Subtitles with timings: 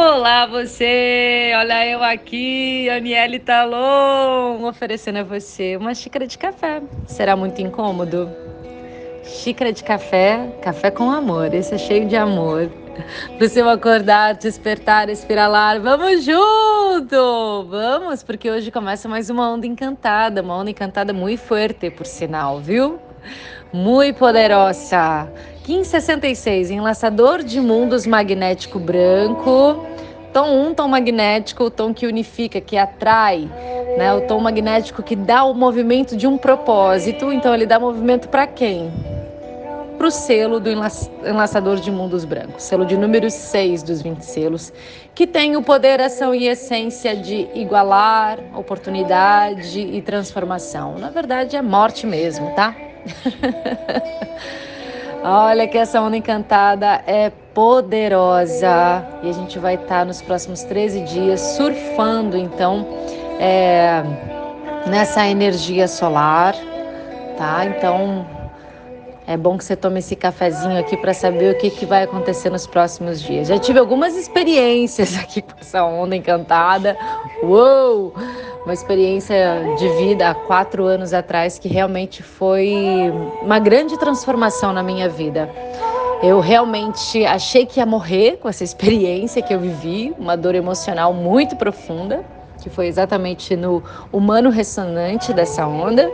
[0.00, 6.80] Olá você, olha eu aqui, Aniele Talon, oferecendo a você uma xícara de café.
[7.04, 8.30] Será muito incômodo?
[9.24, 12.70] Xícara de café, café com amor, esse é cheio de amor.
[13.38, 17.66] Pro seu acordar, despertar, espiralar, vamos junto!
[17.68, 22.60] Vamos, porque hoje começa mais uma onda encantada, uma onda encantada muito forte, por sinal,
[22.60, 23.00] viu?
[23.72, 25.28] Muito poderosa.
[25.66, 29.84] 1566, enlaçador de mundos magnético branco.
[30.32, 33.50] Tom 1, tom magnético, o tom que unifica, que atrai,
[33.96, 34.12] né?
[34.14, 37.32] O tom magnético que dá o movimento de um propósito.
[37.32, 38.90] Então ele dá movimento para quem?
[39.98, 44.72] Para o selo do enlaçador de mundos brancos, selo de número 6 dos 20 selos,
[45.14, 50.96] que tem o poder, ação e essência de igualar, oportunidade e transformação.
[50.98, 52.76] Na verdade, é morte mesmo, tá?
[55.22, 60.62] Olha que essa onda encantada é poderosa e a gente vai estar tá nos próximos
[60.62, 62.86] 13 dias surfando então
[63.40, 64.02] é,
[64.86, 66.54] nessa energia solar,
[67.36, 67.66] tá?
[67.66, 68.26] Então
[69.26, 72.48] é bom que você tome esse cafezinho aqui para saber o que, que vai acontecer
[72.48, 73.48] nos próximos dias.
[73.48, 76.96] Já tive algumas experiências aqui com essa onda encantada.
[77.42, 78.14] Uou!
[78.64, 82.74] Uma experiência de vida há quatro anos atrás que realmente foi
[83.42, 85.48] uma grande transformação na minha vida.
[86.22, 91.14] Eu realmente achei que ia morrer com essa experiência que eu vivi, uma dor emocional
[91.14, 92.24] muito profunda
[92.60, 96.10] que foi exatamente no humano ressonante dessa onda,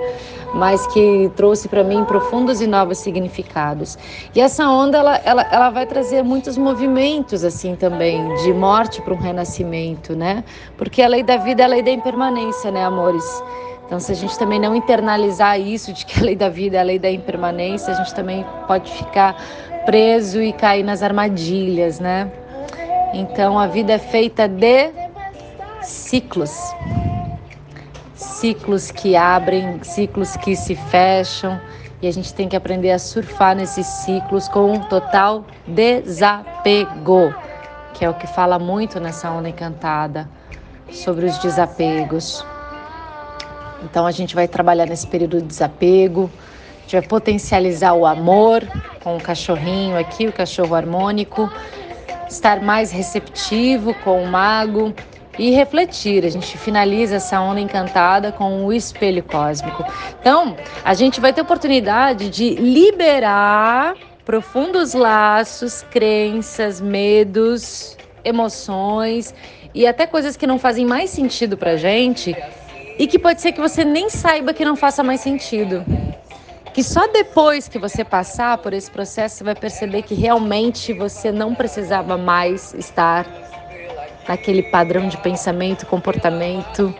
[0.55, 3.99] mas que trouxe para mim profundos e novos significados.
[4.35, 9.13] E essa onda ela, ela, ela vai trazer muitos movimentos assim também, de morte para
[9.13, 10.45] um renascimento, né?
[10.77, 13.25] Porque a lei da vida é a lei da impermanência, né, amores?
[13.87, 16.81] Então, se a gente também não internalizar isso de que a lei da vida é
[16.81, 19.37] a lei da impermanência, a gente também pode ficar
[19.85, 22.31] preso e cair nas armadilhas, né?
[23.13, 24.91] Então, a vida é feita de
[25.83, 26.53] ciclos.
[28.45, 31.59] Ciclos que abrem, ciclos que se fecham,
[32.03, 37.35] e a gente tem que aprender a surfar nesses ciclos com total desapego,
[37.95, 40.29] que é o que fala muito nessa onda encantada
[40.91, 42.45] sobre os desapegos.
[43.83, 46.31] Então a gente vai trabalhar nesse período de desapego,
[46.77, 48.63] a gente vai potencializar o amor
[49.03, 51.51] com o cachorrinho aqui, o cachorro harmônico,
[52.29, 54.93] estar mais receptivo com o mago,
[55.39, 56.25] e refletir.
[56.25, 59.85] A gente finaliza essa onda encantada com o espelho cósmico.
[60.21, 69.35] Então, a gente vai ter oportunidade de liberar profundos laços, crenças, medos, emoções
[69.75, 72.35] e até coisas que não fazem mais sentido pra gente
[72.99, 75.85] e que pode ser que você nem saiba que não faça mais sentido.
[76.73, 81.31] Que só depois que você passar por esse processo você vai perceber que realmente você
[81.31, 83.27] não precisava mais estar
[84.29, 86.95] naquele padrão de pensamento, comportamento.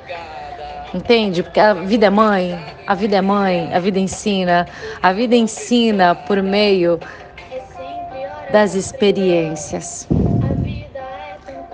[0.95, 1.43] Entende?
[1.43, 4.67] Porque a vida é mãe, a vida é mãe, a vida ensina,
[5.03, 7.01] a vida ensina por meio
[8.53, 10.07] das experiências.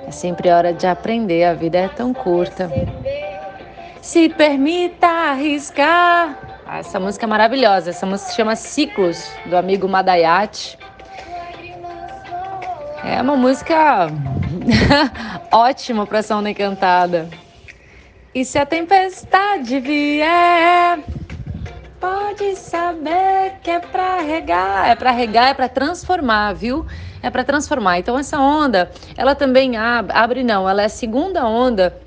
[0.06, 2.70] É sempre hora de aprender, a vida é tão curta.
[4.00, 6.36] Se permita arriscar.
[6.66, 7.90] Ah, essa música é maravilhosa.
[7.90, 10.78] Essa música se chama Ciclos, do amigo Madayati.
[13.04, 14.08] É uma música
[15.52, 17.28] ótima para essa onda encantada.
[18.34, 21.00] E se a tempestade vier,
[21.98, 26.86] pode saber que é para regar, é para regar, é para transformar, viu?
[27.22, 27.98] É para transformar.
[27.98, 32.00] Então essa onda, ela também abre, abre não, ela é a segunda onda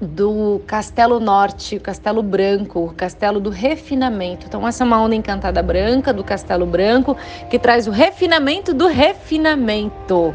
[0.00, 4.46] do Castelo Norte, o Castelo Branco, o Castelo do Refinamento.
[4.46, 7.16] Então, essa é uma onda encantada branca do Castelo Branco
[7.50, 10.34] que traz o refinamento do refinamento.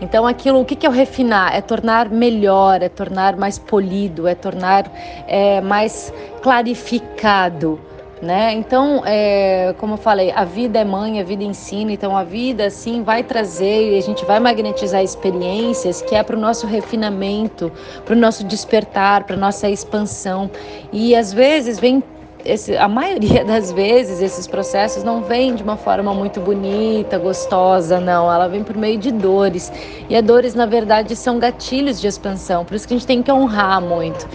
[0.00, 1.54] Então, aquilo, o que é o refinar?
[1.54, 4.90] É tornar melhor, é tornar mais polido, é tornar
[5.26, 6.12] é, mais
[6.42, 7.78] clarificado
[8.22, 8.52] né?
[8.52, 12.66] Então, é, como eu falei, a vida é mãe, a vida ensina, então a vida
[12.66, 17.72] assim vai trazer e a gente vai magnetizar experiências que é para o nosso refinamento,
[18.04, 20.50] para o nosso despertar, para nossa expansão.
[20.92, 22.02] E às vezes vem
[22.44, 28.00] esse, a maioria das vezes esses processos não vêm de uma forma muito bonita, gostosa,
[28.00, 28.32] não.
[28.32, 29.72] Ela vem por meio de dores.
[30.08, 32.64] E as dores, na verdade, são gatilhos de expansão.
[32.64, 34.26] Por isso que a gente tem que honrar muito.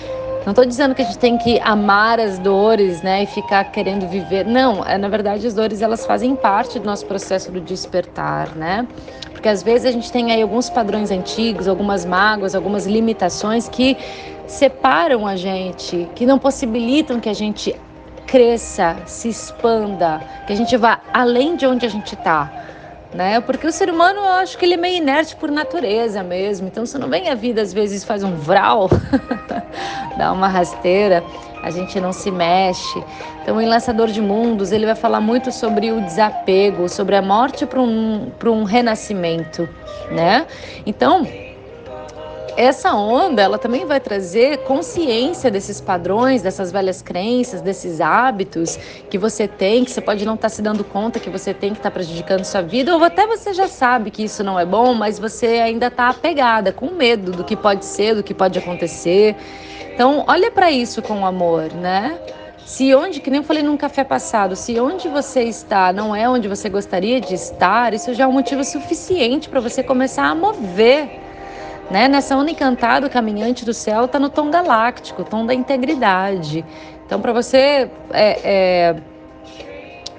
[0.46, 4.08] Não estou dizendo que a gente tem que amar as dores, né, e ficar querendo
[4.08, 4.46] viver.
[4.46, 8.88] Não, é, na verdade as dores elas fazem parte do nosso processo do despertar, né?
[9.32, 13.98] Porque às vezes a gente tem aí alguns padrões antigos, algumas mágoas, algumas limitações que
[14.46, 17.76] separam a gente, que não possibilitam que a gente
[18.36, 22.52] cresça, se expanda, que a gente vá além de onde a gente está.
[23.14, 23.40] né?
[23.40, 26.68] Porque o ser humano, eu acho que ele é meio inerte por natureza mesmo.
[26.68, 28.90] Então, se não vem a vida, às vezes faz um vral,
[30.20, 31.24] dá uma rasteira,
[31.64, 33.02] a gente não se mexe.
[33.42, 37.66] Então, em Lançador de Mundos, ele vai falar muito sobre o desapego, sobre a morte
[37.66, 39.66] para um, um renascimento,
[40.12, 40.46] né?
[40.86, 41.26] Então,
[42.58, 48.78] essa onda ela também vai trazer consciência desses padrões, dessas velhas crenças, desses hábitos
[49.10, 51.72] que você tem, que você pode não estar tá se dando conta que você tem
[51.72, 54.66] que estar tá prejudicando sua vida, ou até você já sabe que isso não é
[54.66, 58.58] bom, mas você ainda está apegada, com medo do que pode ser, do que pode
[58.58, 59.36] acontecer.
[59.94, 62.18] Então, olha para isso com amor, né?
[62.66, 66.28] Se onde, que nem eu falei num café passado, se onde você está não é
[66.28, 70.34] onde você gostaria de estar, isso já é um motivo suficiente para você começar a
[70.34, 71.25] mover
[71.90, 72.08] né?
[72.08, 76.66] Nessa onda encantada, o caminhante do céu está no tom galáctico, tom da integridade.
[77.06, 78.96] Então, para você é, é,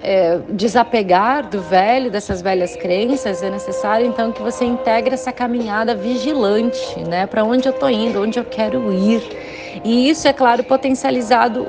[0.02, 5.94] é, desapegar do velho, dessas velhas crenças, é necessário então que você integre essa caminhada
[5.94, 7.26] vigilante, né?
[7.26, 9.22] Para onde eu estou indo, onde eu quero ir.
[9.84, 11.66] E isso, é claro, potencializado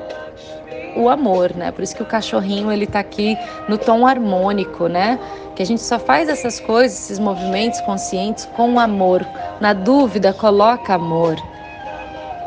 [0.98, 1.70] o amor, né?
[1.70, 3.36] Por isso que o cachorrinho ele tá aqui
[3.68, 5.18] no tom harmônico, né?
[5.58, 9.26] que a gente só faz essas coisas, esses movimentos conscientes com amor.
[9.60, 11.34] Na dúvida, coloca amor.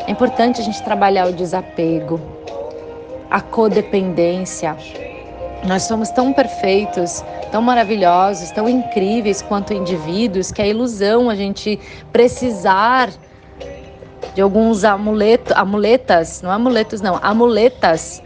[0.07, 2.21] É importante a gente trabalhar o desapego,
[3.29, 4.77] a codependência.
[5.65, 7.21] Nós somos tão perfeitos,
[7.51, 11.77] tão maravilhosos, tão incríveis quanto indivíduos que é ilusão a gente
[12.13, 13.09] precisar
[14.33, 18.23] de alguns amuleto, amuletas, não amuletos não, amuletas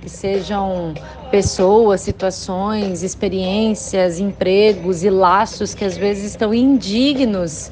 [0.00, 0.94] que sejam
[1.30, 7.70] pessoas, situações, experiências, empregos e laços que às vezes estão indignos,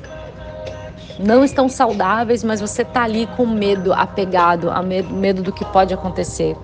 [1.18, 5.64] não estão saudáveis, mas você está ali com medo, apegado, a medo, medo do que
[5.66, 6.56] pode acontecer.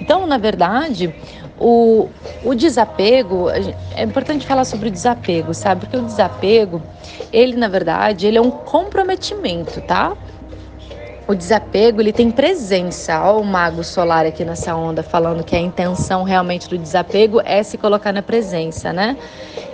[0.00, 1.14] Então, na verdade,
[1.58, 2.08] o,
[2.44, 5.82] o desapego, é importante falar sobre o desapego, sabe?
[5.82, 6.82] Porque o desapego,
[7.32, 10.16] ele na verdade, ele é um comprometimento, tá?
[11.28, 13.20] O desapego ele tem presença.
[13.22, 17.62] Olha o mago solar aqui nessa onda falando que a intenção realmente do desapego é
[17.62, 19.14] se colocar na presença, né?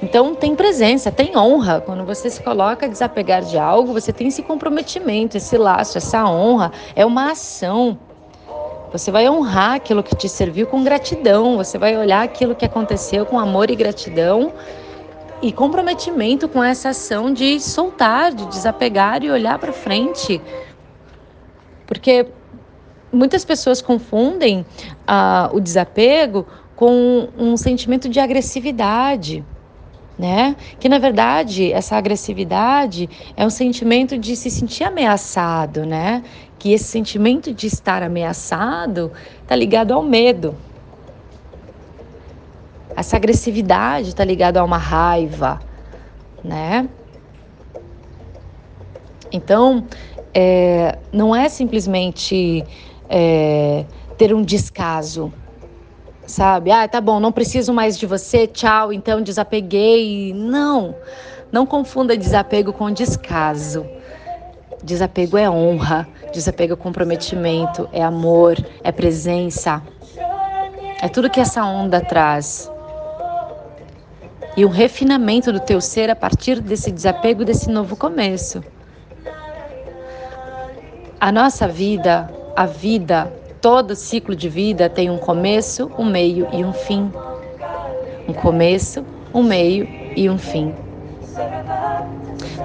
[0.03, 1.81] Então tem presença, tem honra.
[1.81, 6.29] Quando você se coloca a desapegar de algo, você tem esse comprometimento, esse laço, essa
[6.29, 6.73] honra.
[6.97, 7.97] É uma ação.
[8.91, 11.56] Você vai honrar aquilo que te serviu com gratidão.
[11.56, 14.53] Você vai olhar aquilo que aconteceu com amor e gratidão
[15.41, 20.43] e comprometimento com essa ação de soltar, de desapegar e olhar para frente
[21.87, 22.27] porque
[23.13, 24.67] muitas pessoas confundem
[25.07, 26.47] ah, o desapego
[26.77, 29.45] com um sentimento de agressividade.
[30.17, 30.55] Né?
[30.79, 36.23] Que na verdade essa agressividade é um sentimento de se sentir ameaçado, né?
[36.57, 39.11] Que esse sentimento de estar ameaçado
[39.43, 40.55] está ligado ao medo.
[42.97, 45.59] Essa agressividade está ligada a uma raiva,
[46.45, 46.89] né?
[49.33, 49.85] Então,
[50.35, 52.65] é, não é simplesmente
[53.09, 53.85] é,
[54.19, 55.33] ter um descaso,
[56.27, 56.73] sabe?
[56.73, 60.35] Ah, tá bom, não preciso mais de você, tchau, então desapeguei.
[60.35, 60.95] Não,
[61.53, 63.87] não confunda desapego com descaso.
[64.83, 69.81] Desapego é honra, desapego é comprometimento, é amor, é presença.
[71.01, 72.71] É tudo que essa onda traz.
[74.57, 78.63] E um refinamento do teu ser a partir desse desapego, desse novo começo.
[81.25, 86.63] A nossa vida, a vida, todo ciclo de vida tem um começo, um meio e
[86.63, 87.11] um fim.
[88.29, 89.03] Um começo,
[89.33, 90.75] um meio e um fim.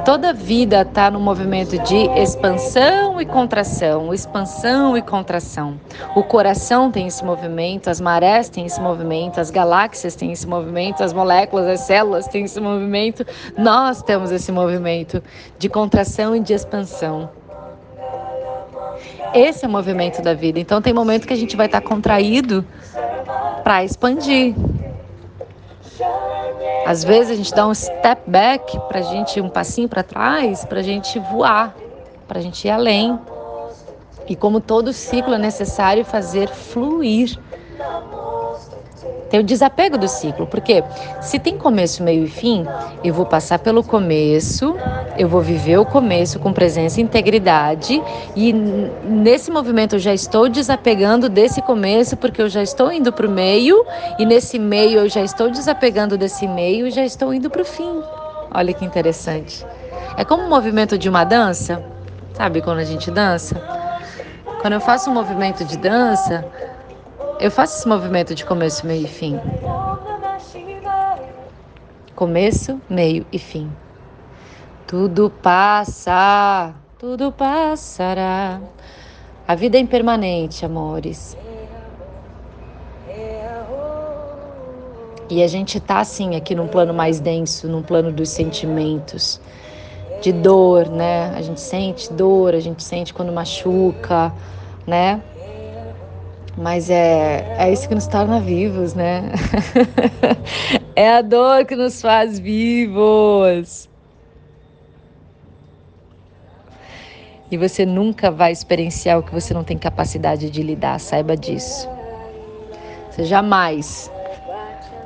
[0.04, 5.80] Toda vida está no movimento de expansão e contração, expansão e contração.
[6.13, 11.01] O coração tem esse movimento, as marés têm esse movimento, as galáxias têm esse movimento,
[11.01, 13.25] as moléculas, as células têm esse movimento.
[13.58, 15.24] Nós temos esse movimento
[15.58, 17.38] de contração e de expansão.
[19.33, 20.59] Esse é o movimento da vida.
[20.59, 22.65] Então tem momento que a gente vai estar contraído
[23.63, 24.55] para expandir.
[26.86, 30.65] Às vezes a gente dá um step back para a gente, um passinho para trás,
[30.65, 31.75] para a gente voar,
[32.27, 33.19] para a gente ir além.
[34.27, 37.38] E como todo ciclo é necessário fazer fluir
[39.29, 40.83] tem o desapego do ciclo, porque
[41.21, 42.65] se tem começo, meio e fim,
[43.03, 44.75] eu vou passar pelo começo,
[45.17, 48.01] eu vou viver o começo com presença e integridade,
[48.36, 53.27] e nesse movimento eu já estou desapegando desse começo, porque eu já estou indo para
[53.27, 53.86] o meio,
[54.17, 57.65] e nesse meio eu já estou desapegando desse meio e já estou indo para o
[57.65, 58.01] fim.
[58.53, 59.65] Olha que interessante.
[60.17, 61.83] É como um movimento de uma dança,
[62.33, 63.62] sabe quando a gente dança?
[64.62, 66.45] Quando eu faço um movimento de dança,
[67.39, 69.39] eu faço esse movimento de começo, meio e fim.
[72.13, 73.72] Começo, meio e fim.
[74.86, 78.60] Tudo passa, tudo passará.
[79.48, 81.38] A vida é impermanente, amores.
[85.29, 89.39] E a gente tá assim aqui num plano mais denso, num plano dos sentimentos,
[90.22, 91.31] de dor, né?
[91.36, 94.34] A gente sente dor, a gente sente quando machuca,
[94.86, 95.22] né?
[96.60, 99.32] Mas é, é isso que nos torna vivos, né?
[100.94, 103.88] é a dor que nos faz vivos.
[107.50, 111.89] E você nunca vai experienciar o que você não tem capacidade de lidar, saiba disso.
[113.10, 114.12] Você jamais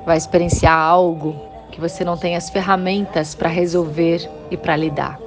[0.08, 1.36] vai experienciar algo
[1.72, 5.20] que você não tem as ferramentas para resolver e para lidar.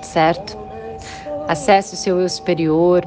[0.00, 0.61] Certo?
[1.52, 3.04] Acesse o seu eu superior,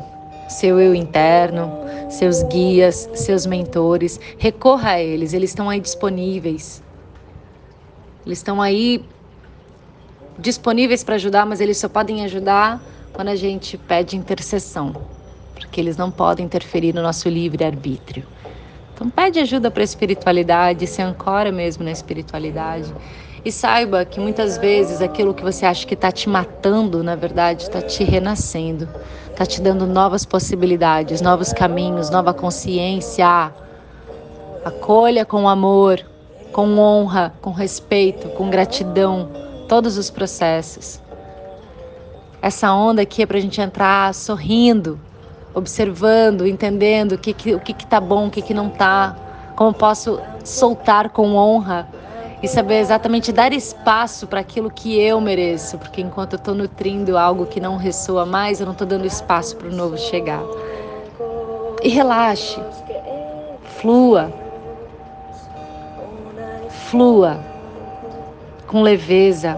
[0.47, 1.71] seu eu interno,
[2.09, 6.83] seus guias, seus mentores, recorra a eles, eles estão aí disponíveis.
[8.25, 9.03] Eles estão aí
[10.37, 12.81] disponíveis para ajudar, mas eles só podem ajudar
[13.13, 15.15] quando a gente pede intercessão
[15.55, 18.25] porque eles não podem interferir no nosso livre-arbítrio.
[18.93, 22.93] Então, pede ajuda para a espiritualidade, se ancora mesmo na espiritualidade.
[23.45, 27.61] E saiba que muitas vezes aquilo que você acha que está te matando, na verdade,
[27.61, 28.89] está te renascendo,
[29.29, 33.53] está te dando novas possibilidades, novos caminhos, nova consciência.
[34.65, 36.03] Acolha com amor,
[36.51, 39.29] com honra, com respeito, com gratidão,
[39.67, 40.99] todos os processos.
[42.41, 44.99] Essa onda aqui é para a gente entrar sorrindo,
[45.53, 49.15] observando, entendendo o que, que, o que, que tá bom, o que, que não tá,
[49.55, 51.87] como posso soltar com honra
[52.41, 57.17] e saber exatamente dar espaço para aquilo que eu mereço, porque enquanto eu estou nutrindo
[57.17, 60.43] algo que não ressoa mais, eu não estou dando espaço para o novo chegar.
[61.83, 62.59] E relaxe,
[63.79, 64.31] flua,
[66.69, 67.39] flua
[68.67, 69.55] com leveza,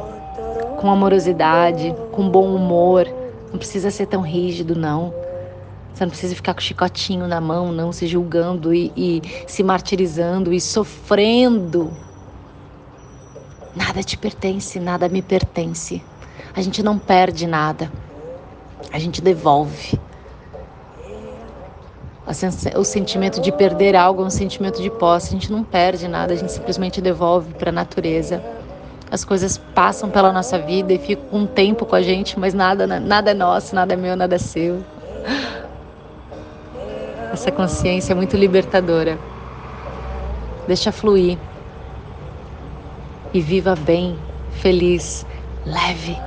[0.80, 3.08] com amorosidade, com bom humor.
[3.52, 5.14] Não precisa ser tão rígido, não.
[5.94, 9.64] Você não precisa ficar com o chicotinho na mão, não, se julgando e, e se
[9.64, 11.92] martirizando e sofrendo.
[13.78, 16.04] Nada te pertence, nada me pertence.
[16.56, 17.92] A gente não perde nada,
[18.92, 20.00] a gente devolve.
[22.76, 25.28] O sentimento de perder algo é um sentimento de posse.
[25.28, 28.44] A gente não perde nada, a gente simplesmente devolve para a natureza.
[29.12, 32.88] As coisas passam pela nossa vida e ficam um tempo com a gente, mas nada,
[32.88, 34.84] nada é nosso, nada é meu, nada é seu.
[37.32, 39.20] Essa consciência é muito libertadora.
[40.68, 41.38] Deixa fluir.
[43.38, 44.18] E viva bem,
[44.50, 45.24] feliz,
[45.64, 46.18] leve.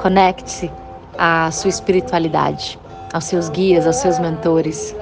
[0.00, 0.70] Conecte-se
[1.18, 2.78] à sua espiritualidade,
[3.12, 4.94] aos seus guias, aos seus mentores.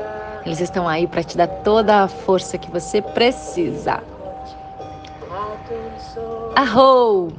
[0.46, 4.02] Eles estão aí para te dar toda a força que você precisa.
[6.56, 7.30] Arrou!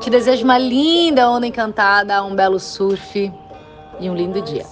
[0.00, 3.32] Te desejo uma linda onda encantada, um belo surf
[4.00, 4.66] e um lindo dia.